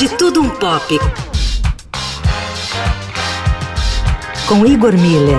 De 0.00 0.08
Tudo 0.16 0.40
Um 0.40 0.48
Pop. 0.48 0.98
Com 4.48 4.64
Igor 4.64 4.94
Miller. 4.94 5.38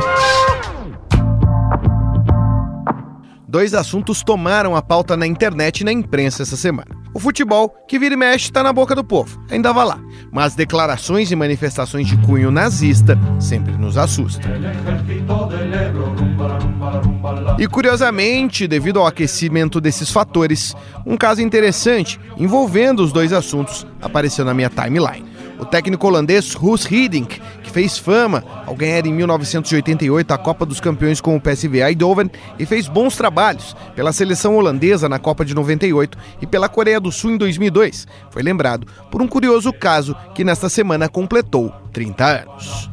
Dois 3.47 3.73
assuntos 3.73 4.21
tomaram 4.21 4.75
a 4.75 4.82
pauta 4.84 5.18
na 5.18 5.25
internet 5.25 5.79
e 5.79 5.84
na 5.84 5.91
imprensa 5.91 6.43
essa 6.43 6.55
semana. 6.55 7.00
O 7.13 7.20
futebol, 7.20 7.75
que 7.88 8.00
vira 8.00 8.14
e 8.14 8.18
mexe, 8.18 8.46
está 8.46 8.64
na 8.64 8.71
boca 8.71 8.96
do 8.96 9.04
povo, 9.04 9.44
ainda 9.50 9.73
vai 9.73 9.86
lá. 9.86 10.00
Mas 10.32 10.55
declarações 10.55 11.30
e 11.30 11.36
manifestações 11.36 12.07
de 12.07 12.16
cunho 12.26 12.52
nazista 12.52 13.18
sempre 13.39 13.73
nos 13.73 13.98
assustam. 13.98 14.50
E 17.59 17.68
curiosamente, 17.68 18.66
devido 18.66 19.00
ao 19.00 19.05
aquecimento 19.05 19.82
desses 19.82 20.09
fatores, 20.09 20.73
um 21.05 21.18
caso 21.18 21.41
interessante 21.41 22.20
envolvendo 22.38 23.04
os 23.04 23.12
dois 23.12 23.34
assuntos 23.34 23.85
apareceu 24.02 24.46
na 24.46 24.54
minha 24.54 24.70
timeline. 24.70 25.30
O 25.61 25.65
técnico 25.65 26.07
holandês 26.07 26.55
Ruud 26.55 26.83
Hiddink, 26.89 27.39
que 27.61 27.70
fez 27.70 27.95
fama 27.95 28.43
ao 28.65 28.75
ganhar 28.75 29.05
em 29.05 29.13
1988 29.13 30.34
a 30.34 30.37
Copa 30.37 30.65
dos 30.65 30.79
Campeões 30.79 31.21
com 31.21 31.35
o 31.35 31.39
PSV 31.39 31.84
Eindhoven 31.84 32.31
e 32.57 32.65
fez 32.65 32.87
bons 32.87 33.15
trabalhos 33.15 33.75
pela 33.95 34.11
seleção 34.11 34.55
holandesa 34.57 35.07
na 35.07 35.20
Copa 35.20 35.45
de 35.45 35.53
98 35.53 36.17
e 36.41 36.47
pela 36.47 36.67
Coreia 36.67 36.99
do 36.99 37.11
Sul 37.11 37.34
em 37.34 37.37
2002, 37.37 38.07
foi 38.31 38.41
lembrado 38.41 38.87
por 39.11 39.21
um 39.21 39.27
curioso 39.27 39.71
caso 39.71 40.15
que 40.34 40.43
nesta 40.43 40.67
semana 40.67 41.07
completou 41.07 41.71
30 41.93 42.25
anos. 42.25 42.89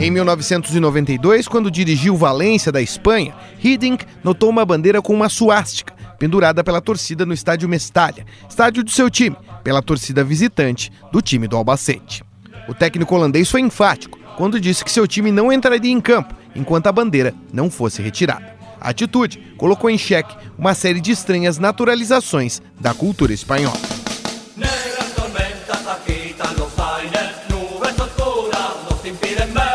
Em 0.00 0.10
1992, 0.10 1.46
quando 1.46 1.70
dirigiu 1.70 2.16
Valência 2.16 2.72
da 2.72 2.82
Espanha, 2.82 3.32
Hiddink 3.62 4.04
notou 4.24 4.50
uma 4.50 4.64
bandeira 4.64 5.00
com 5.00 5.14
uma 5.14 5.28
suástica 5.28 5.91
pendurada 6.22 6.62
pela 6.62 6.80
torcida 6.80 7.26
no 7.26 7.34
estádio 7.34 7.68
Mestalha, 7.68 8.24
estádio 8.48 8.84
do 8.84 8.92
seu 8.92 9.10
time, 9.10 9.36
pela 9.64 9.82
torcida 9.82 10.22
visitante 10.22 10.92
do 11.10 11.20
time 11.20 11.48
do 11.48 11.56
Albacete. 11.56 12.22
O 12.68 12.72
técnico 12.74 13.12
holandês 13.16 13.50
foi 13.50 13.60
enfático 13.60 14.16
quando 14.36 14.60
disse 14.60 14.84
que 14.84 14.92
seu 14.92 15.04
time 15.04 15.32
não 15.32 15.52
entraria 15.52 15.90
em 15.90 16.00
campo 16.00 16.32
enquanto 16.54 16.86
a 16.86 16.92
bandeira 16.92 17.34
não 17.52 17.68
fosse 17.68 18.00
retirada. 18.00 18.54
A 18.80 18.90
atitude 18.90 19.36
colocou 19.56 19.90
em 19.90 19.98
xeque 19.98 20.36
uma 20.56 20.74
série 20.74 21.00
de 21.00 21.10
estranhas 21.10 21.58
naturalizações 21.58 22.62
da 22.78 22.94
cultura 22.94 23.32
espanhola. 23.32 23.80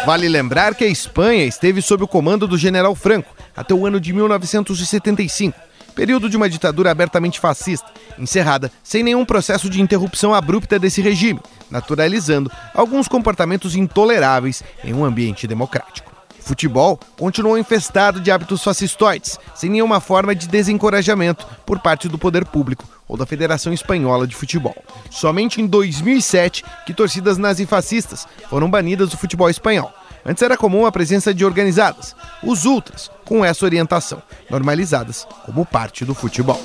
Vale 0.06 0.30
lembrar 0.30 0.76
que 0.76 0.86
a 0.86 0.88
Espanha 0.88 1.44
esteve 1.44 1.82
sob 1.82 2.06
o 2.06 2.08
comando 2.08 2.48
do 2.48 2.58
general 2.58 2.95
Franco 2.95 3.36
até 3.54 3.73
o 3.73 3.86
ano 3.86 4.00
de 4.00 4.14
1975 4.14 5.67
período 5.98 6.30
de 6.30 6.38
uma 6.38 6.48
ditadura 6.48 6.92
abertamente 6.92 7.40
fascista, 7.40 7.92
encerrada 8.20 8.72
sem 8.84 9.02
nenhum 9.02 9.26
processo 9.26 9.67
de 9.67 9.81
interrupção 9.81 10.31
abrupta 10.31 10.78
desse 10.78 11.02
regime, 11.02 11.39
naturalizando 11.72 12.52
alguns 12.72 13.08
comportamentos 13.08 13.76
intoleráveis 13.76 14.64
em 14.84 14.94
um 14.94 15.04
ambiente 15.04 15.48
democrático. 15.48 16.12
O 16.39 16.44
futebol 16.44 17.00
continuou 17.17 17.58
infestado 17.58 18.22
de 18.22 18.30
hábitos 18.30 18.64
fascistoides, 18.64 19.39
sem 19.56 19.72
nenhuma 19.72 20.00
forma 20.00 20.36
de 20.36 20.48
desencorajamento 20.48 21.48
por 21.66 21.80
parte 21.80 22.08
do 22.08 22.20
poder 22.20 22.45
público 22.45 22.86
ou 23.08 23.17
da 23.17 23.26
Federação 23.26 23.73
Espanhola 23.73 24.28
de 24.28 24.36
Futebol. 24.36 24.76
Somente 25.09 25.59
em 25.59 25.66
2007 25.66 26.64
que 26.86 26.94
torcidas 26.94 27.39
nazifascistas 27.39 28.28
foram 28.52 28.70
banidas 28.70 29.09
do 29.09 29.17
futebol 29.17 29.50
espanhol, 29.50 29.92
Antes 30.30 30.44
era 30.44 30.58
comum 30.58 30.86
a 30.86 30.92
presença 30.92 31.33
de 31.33 31.45
organizadas, 31.45 32.14
os 32.44 32.66
ultras, 32.66 33.09
com 33.23 33.45
essa 33.45 33.64
orientação, 33.64 34.22
normalizadas 34.50 35.25
como 35.45 35.66
parte 35.66 36.03
do 36.03 36.14
futebol. 36.14 36.61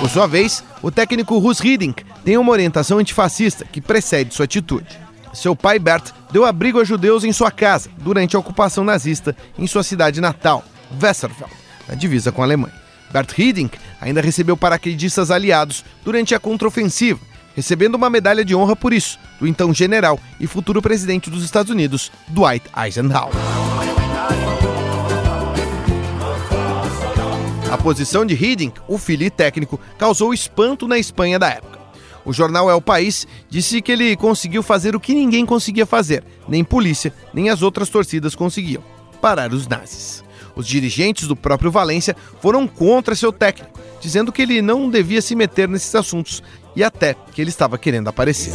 Por 0.00 0.08
sua 0.08 0.26
vez, 0.26 0.64
o 0.80 0.90
técnico 0.90 1.36
Rus 1.36 1.60
Hiddink 1.60 2.02
tem 2.24 2.38
uma 2.38 2.52
orientação 2.52 2.96
antifascista 2.96 3.66
que 3.66 3.82
precede 3.82 4.34
sua 4.34 4.46
atitude. 4.46 4.98
Seu 5.34 5.54
pai 5.54 5.78
Bert 5.78 6.10
deu 6.32 6.46
abrigo 6.46 6.80
a 6.80 6.84
judeus 6.84 7.22
em 7.22 7.34
sua 7.34 7.50
casa 7.50 7.90
durante 7.98 8.34
a 8.34 8.38
ocupação 8.38 8.82
nazista 8.82 9.36
em 9.58 9.66
sua 9.66 9.82
cidade 9.82 10.22
natal, 10.22 10.64
Westerveld, 11.00 11.52
na 11.86 11.94
divisa 11.94 12.32
com 12.32 12.40
a 12.40 12.46
Alemanha. 12.46 12.72
Bert 13.12 13.38
Hiddink 13.38 13.78
ainda 14.00 14.22
recebeu 14.22 14.56
paraquedistas 14.56 15.30
aliados 15.30 15.84
durante 16.02 16.34
a 16.34 16.40
contraofensiva 16.40 17.29
recebendo 17.60 17.94
uma 17.94 18.08
medalha 18.08 18.42
de 18.42 18.54
honra 18.54 18.74
por 18.74 18.90
isso, 18.90 19.18
do 19.38 19.46
então 19.46 19.74
general 19.74 20.18
e 20.40 20.46
futuro 20.46 20.80
presidente 20.80 21.28
dos 21.28 21.44
Estados 21.44 21.70
Unidos, 21.70 22.10
Dwight 22.28 22.64
Eisenhower. 22.74 23.34
A 27.70 27.76
posição 27.76 28.24
de 28.24 28.34
Hiddink, 28.34 28.80
o 28.88 28.96
filho 28.96 29.26
e 29.26 29.30
técnico, 29.30 29.78
causou 29.98 30.32
espanto 30.32 30.88
na 30.88 30.98
Espanha 30.98 31.38
da 31.38 31.50
época. 31.50 31.78
O 32.24 32.32
jornal 32.32 32.70
El 32.70 32.80
País 32.80 33.26
disse 33.50 33.82
que 33.82 33.92
ele 33.92 34.16
conseguiu 34.16 34.62
fazer 34.62 34.96
o 34.96 35.00
que 35.00 35.14
ninguém 35.14 35.44
conseguia 35.44 35.84
fazer, 35.84 36.24
nem 36.48 36.64
polícia, 36.64 37.12
nem 37.34 37.50
as 37.50 37.60
outras 37.60 37.90
torcidas 37.90 38.34
conseguiam: 38.34 38.82
parar 39.20 39.52
os 39.52 39.68
nazis. 39.68 40.24
Os 40.56 40.66
dirigentes 40.66 41.28
do 41.28 41.36
próprio 41.36 41.70
Valência 41.70 42.16
foram 42.40 42.66
contra 42.66 43.14
seu 43.14 43.32
técnico, 43.32 43.78
dizendo 44.00 44.32
que 44.32 44.42
ele 44.42 44.62
não 44.62 44.88
devia 44.88 45.20
se 45.20 45.36
meter 45.36 45.68
nesses 45.68 45.94
assuntos 45.94 46.42
e 46.74 46.84
até 46.84 47.14
que 47.32 47.40
ele 47.40 47.50
estava 47.50 47.78
querendo 47.78 48.08
aparecer. 48.08 48.52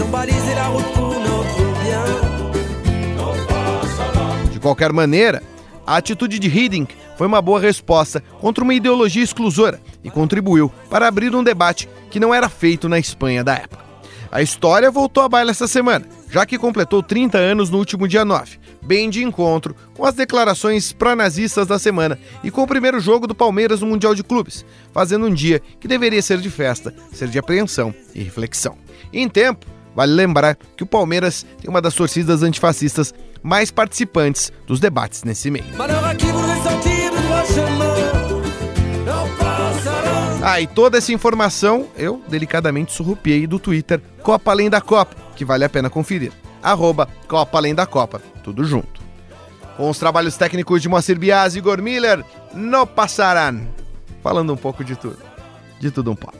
De 4.51 4.59
qualquer 4.59 4.91
maneira, 4.91 5.43
a 5.85 5.97
atitude 5.97 6.39
de 6.39 6.47
Hiddink 6.47 6.95
foi 7.17 7.27
uma 7.27 7.41
boa 7.41 7.59
resposta 7.59 8.21
contra 8.39 8.63
uma 8.63 8.73
ideologia 8.73 9.23
exclusora 9.23 9.79
e 10.03 10.09
contribuiu 10.09 10.71
para 10.89 11.07
abrir 11.07 11.35
um 11.35 11.43
debate 11.43 11.87
que 12.09 12.19
não 12.19 12.33
era 12.33 12.49
feito 12.49 12.89
na 12.89 12.99
Espanha 12.99 13.43
da 13.43 13.55
época. 13.55 13.85
A 14.31 14.41
história 14.41 14.91
voltou 14.91 15.23
à 15.23 15.29
baila 15.29 15.51
essa 15.51 15.67
semana, 15.67 16.05
já 16.35 16.45
que 16.45 16.57
completou 16.57 17.01
30 17.01 17.37
anos 17.37 17.69
no 17.69 17.77
último 17.77 18.09
dia 18.09 18.25
9, 18.25 18.57
bem 18.81 19.09
de 19.09 19.23
encontro 19.23 19.73
com 19.93 20.03
as 20.03 20.15
declarações 20.15 20.91
pró-nazistas 20.91 21.65
da 21.65 21.79
semana 21.79 22.19
e 22.43 22.51
com 22.51 22.61
o 22.61 22.67
primeiro 22.67 22.99
jogo 22.99 23.25
do 23.25 23.33
Palmeiras 23.33 23.79
no 23.79 23.87
Mundial 23.87 24.13
de 24.13 24.21
Clubes, 24.21 24.65
fazendo 24.91 25.27
um 25.27 25.33
dia 25.33 25.61
que 25.79 25.87
deveria 25.87 26.21
ser 26.21 26.39
de 26.39 26.49
festa, 26.49 26.93
ser 27.13 27.29
de 27.29 27.39
apreensão 27.39 27.95
e 28.13 28.21
reflexão. 28.21 28.77
Em 29.13 29.29
tempo, 29.29 29.65
vale 29.95 30.11
lembrar 30.11 30.57
que 30.75 30.83
o 30.83 30.85
Palmeiras 30.85 31.45
tem 31.61 31.69
uma 31.69 31.81
das 31.81 31.95
torcidas 31.95 32.43
antifascistas 32.43 33.13
mais 33.41 33.71
participantes 33.71 34.51
dos 34.67 34.81
debates 34.81 35.23
nesse 35.23 35.49
meio. 35.49 35.63
Ah, 40.47 40.61
e 40.61 40.67
toda 40.67 40.99
essa 40.99 41.11
informação 41.11 41.87
eu 41.97 42.21
delicadamente 42.27 42.93
surrupiei 42.93 43.47
do 43.47 43.57
Twitter 43.57 43.99
Copa 44.21 44.51
Além 44.51 44.69
da 44.69 44.79
Copa, 44.79 45.15
que 45.35 45.43
vale 45.43 45.65
a 45.65 45.69
pena 45.69 45.89
conferir. 45.89 46.31
Arroba 46.61 47.09
Copa 47.27 47.57
Além 47.57 47.73
da 47.73 47.87
Copa, 47.87 48.21
tudo 48.43 48.63
junto. 48.63 49.01
Com 49.75 49.89
os 49.89 49.97
trabalhos 49.97 50.37
técnicos 50.37 50.83
de 50.83 50.87
Moacir 50.87 51.17
Bias 51.17 51.55
e 51.55 51.57
Igor 51.57 51.81
Miller, 51.81 52.23
no 52.53 52.85
passarán. 52.85 53.65
Falando 54.21 54.53
um 54.53 54.57
pouco 54.57 54.83
de 54.83 54.95
tudo. 54.95 55.17
De 55.79 55.89
tudo 55.89 56.11
um 56.11 56.15
pop. 56.15 56.37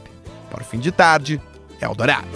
Para 0.52 0.62
o 0.62 0.64
fim 0.64 0.78
de 0.78 0.92
tarde, 0.92 1.42
Eldorado. 1.80 2.28